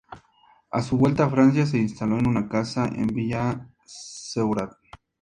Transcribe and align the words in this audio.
A 0.71 0.81
su 0.81 0.97
vuelta 0.97 1.25
a 1.25 1.29
Francia 1.29 1.63
se 1.67 1.77
instaló 1.77 2.17
en 2.17 2.25
una 2.25 2.49
casa 2.49 2.87
en 2.87 3.05
"Villa 3.05 3.69
Seurat". 3.85 4.71